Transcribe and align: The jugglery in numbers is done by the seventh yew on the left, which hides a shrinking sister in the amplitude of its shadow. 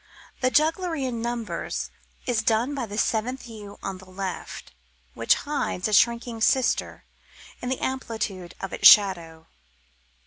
The 0.39 0.49
jugglery 0.49 1.05
in 1.05 1.21
numbers 1.21 1.91
is 2.25 2.41
done 2.41 2.73
by 2.73 2.87
the 2.87 2.97
seventh 2.97 3.45
yew 3.47 3.77
on 3.83 3.99
the 3.99 4.09
left, 4.09 4.71
which 5.13 5.35
hides 5.35 5.87
a 5.87 5.93
shrinking 5.93 6.41
sister 6.41 7.03
in 7.61 7.69
the 7.69 7.79
amplitude 7.81 8.55
of 8.61 8.73
its 8.73 8.87
shadow. 8.87 9.45